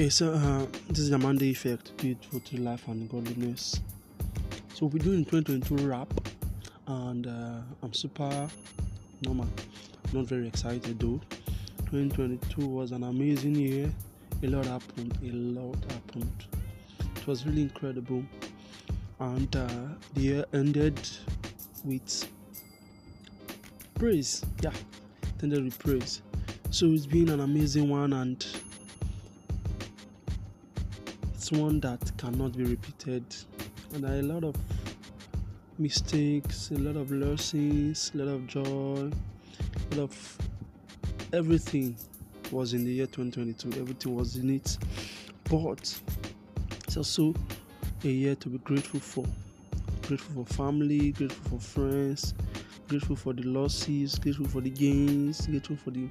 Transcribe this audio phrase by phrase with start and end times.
[0.00, 3.80] Okay, so uh, this is the Monday effect, beautiful to life and godliness.
[4.72, 6.08] So we're doing 2022 wrap,
[6.86, 8.48] and uh, I'm super
[9.26, 9.46] normal,
[10.14, 11.20] not very excited though.
[11.90, 13.92] 2022 was an amazing year.
[14.42, 15.18] A lot happened.
[15.22, 16.46] A lot happened.
[17.16, 18.24] It was really incredible,
[19.18, 19.68] and uh,
[20.14, 20.98] the year ended
[21.84, 22.26] with
[23.96, 24.46] praise.
[24.62, 24.72] Yeah,
[25.24, 26.22] it ended with praise.
[26.70, 28.46] So it's been an amazing one, and
[31.52, 33.24] one that cannot be repeated.
[33.92, 34.54] And there are a lot of
[35.78, 39.10] mistakes, a lot of losses, a lot of joy,
[39.92, 40.38] a lot of
[41.32, 41.96] everything
[42.50, 43.80] was in the year 2022.
[43.80, 44.76] Everything was in it.
[45.44, 46.00] But
[46.84, 47.34] it's also
[48.04, 49.24] a year to be grateful for.
[50.06, 52.34] Grateful for family, grateful for friends,
[52.88, 56.08] grateful for the losses, grateful for the gains, grateful for the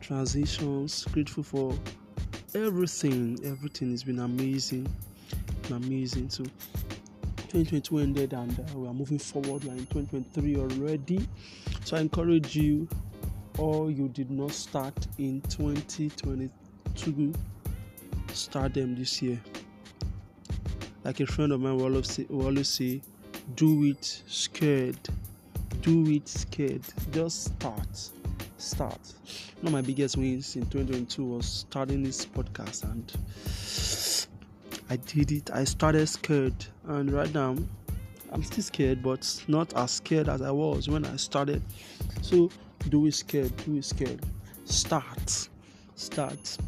[0.00, 1.74] transitions, grateful for
[2.54, 3.38] everything.
[3.44, 4.88] Everything has been amazing.
[5.70, 6.30] amazing.
[6.30, 9.64] So 2022 ended and uh, we are moving forward.
[9.64, 11.28] We are in 2023 already.
[11.84, 12.88] So I encourage you,
[13.58, 17.34] or you did not start in 2022,
[18.32, 19.40] start them this year.
[21.04, 23.00] Like a friend of mine will always say, will always say
[23.54, 24.98] do it scared.
[25.82, 26.82] Do it scared.
[27.12, 28.10] Just start.
[28.58, 29.00] Start.
[29.60, 33.12] One of my biggest wins in 2022 was starting this podcast and
[34.90, 35.50] I did it.
[35.52, 36.54] I started scared,
[36.86, 37.56] and right now
[38.32, 41.62] I'm still scared, but not as scared as I was when I started.
[42.22, 42.50] So
[42.88, 44.24] do it scared, do it scared.
[44.64, 45.48] Start,
[45.94, 46.58] start.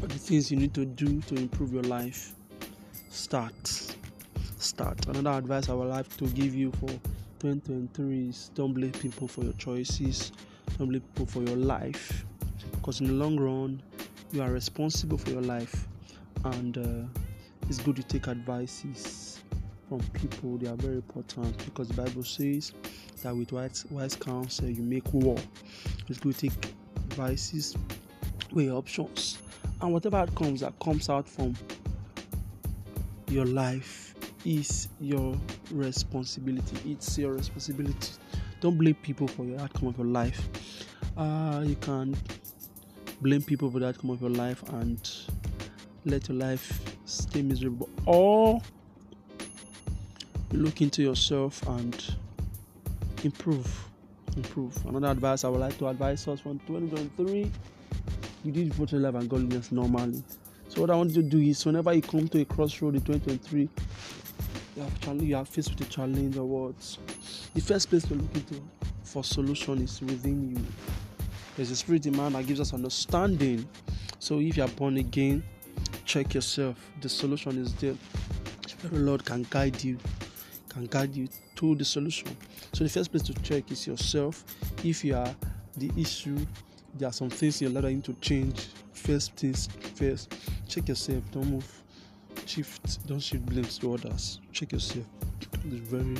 [0.00, 2.32] The things you need to do to improve your life?
[3.10, 3.94] Start,
[4.58, 5.06] start.
[5.06, 6.88] Another advice I would like to give you for
[7.40, 10.32] 2023 is don't blame people for your choices.
[10.88, 12.24] People for your life,
[12.72, 13.82] because in the long run,
[14.32, 15.86] you are responsible for your life,
[16.44, 16.78] and.
[16.78, 17.20] Uh,
[17.70, 19.38] it's good to take advices
[19.88, 20.58] from people.
[20.58, 22.72] They are very important because the bible says
[23.22, 25.36] that with wise, wise counsel you make war.
[26.08, 27.76] It's good to take advices
[28.52, 29.38] weigh options.
[29.80, 31.54] And whatever outcomes that comes out from
[33.28, 35.36] your life is your
[35.70, 36.90] responsibility.
[36.90, 38.10] It's your responsibility
[38.60, 40.48] don't blame people for your outcome of your life.
[41.16, 42.16] Uh, you can't
[43.20, 45.10] blame people for the outcome of your life and
[46.04, 47.88] let your life stay miserable.
[48.06, 48.60] Or
[50.52, 52.14] look into yourself and
[53.24, 53.86] improve
[54.36, 54.76] improve.
[54.86, 57.50] Another advice i would like to advise us from 2023
[58.44, 60.22] you did vote life and godliness normally.
[60.68, 63.00] So what i want you to do is whenever you come to a crossroad in
[63.02, 63.68] 2023
[64.84, 66.98] you challenge you are faced with a challenge or what
[67.54, 68.62] the first place to look into
[69.02, 70.64] for solution is within you
[71.56, 73.66] there's a spirit in man that gives us understanding
[74.18, 75.42] so if you are born again
[76.10, 76.76] check yourself.
[77.00, 77.94] The solution is there.
[78.82, 79.96] The Lord can guide you,
[80.68, 82.36] can guide you to the solution.
[82.72, 84.44] So the first place to check is yourself.
[84.82, 85.32] If you are
[85.76, 86.38] the issue,
[86.98, 88.68] there are some things you're allowing to change.
[88.92, 90.34] First things first.
[90.68, 91.22] Check yourself.
[91.30, 91.82] Don't move.
[92.50, 93.06] Shift.
[93.06, 94.40] Don't shift blames to others.
[94.52, 95.06] Check yourself.
[95.40, 96.16] It's very,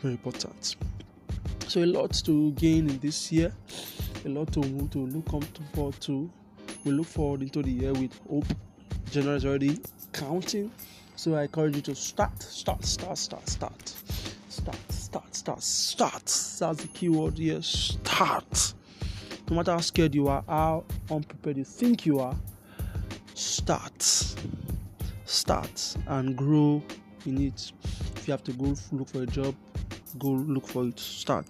[0.00, 0.76] very important.
[1.66, 3.52] So a lot to gain in this year.
[4.24, 5.28] A lot to to look
[5.74, 6.30] forward to.
[6.84, 8.44] We look forward into the year with hope
[9.10, 9.80] January is already
[10.12, 10.70] counting.
[11.16, 13.88] So I encourage you to start, start, start, start, start,
[14.48, 16.24] start, start, start, start.
[16.24, 17.62] That's the key word here.
[17.62, 18.74] Start.
[19.50, 22.36] No matter how scared you are, how unprepared you think you are,
[23.34, 24.31] start.
[25.32, 26.82] Start and grow
[27.24, 27.72] in it.
[28.16, 29.54] If you have to go look for a job,
[30.18, 31.00] go look for it.
[31.00, 31.46] Start.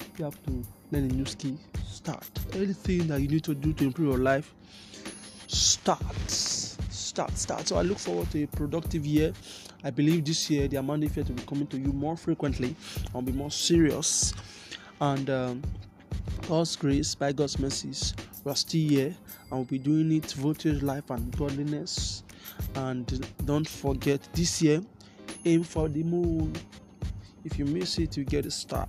[0.00, 0.50] If you have to
[0.90, 2.26] learn a new skill, start.
[2.54, 4.54] Anything that you need to do to improve your life,
[5.48, 6.00] start
[7.16, 7.68] start, start.
[7.68, 9.32] So I look forward to a productive year.
[9.84, 12.74] I believe this year the Amanda Fair will be coming to you more frequently.
[13.14, 14.32] I'll be more serious.
[15.00, 15.62] And um,
[16.48, 18.14] God's grace, by God's mercies,
[18.44, 19.16] we are still here
[19.50, 22.22] and we'll be doing it voltage, life, and godliness.
[22.74, 24.82] And don't forget this year,
[25.44, 26.52] aim for the moon.
[27.44, 28.88] If you miss it, you get a star.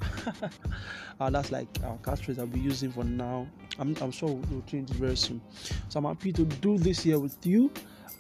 [1.20, 3.48] uh, that's like our catchphrase I'll be using for now.
[3.78, 5.42] I'm, I'm sure we'll change it very soon.
[5.90, 7.72] So I'm happy to do this year with you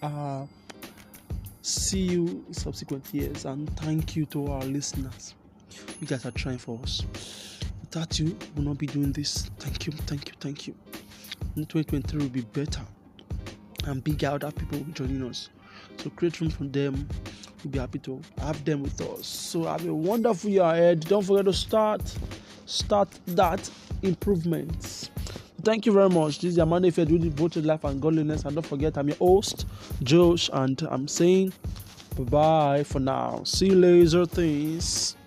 [0.01, 0.45] uh,
[1.62, 5.36] see you in subsequent years and thank you to our listeners.
[6.00, 7.04] You guys are trying for us.
[7.81, 9.50] Without you, we'll not be doing this.
[9.60, 10.75] Thank you, thank you, thank you.
[11.56, 12.81] In 2023 will be better
[13.88, 14.28] and bigger.
[14.28, 15.50] Other people joining us.
[15.98, 17.07] So create room for them.
[17.63, 19.25] We'll be happy to have them with us.
[19.25, 21.01] So have a wonderful year ahead.
[21.01, 22.01] Don't forget to start
[22.66, 23.69] start that
[24.01, 25.10] improvements
[25.68, 26.39] thank you very much.
[26.39, 28.45] This is your Monday Fed with devoted life and godliness.
[28.45, 29.66] And don't forget, I'm your host,
[30.01, 31.51] Josh, and I'm saying
[32.18, 33.42] bye bye for now.
[33.44, 35.18] See you later, things.